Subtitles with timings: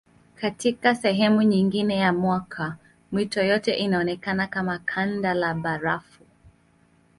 [0.35, 2.77] Katika sehemu nyingine ya mwaka
[3.11, 6.23] mito yote inaonekana kama kanda la barafu.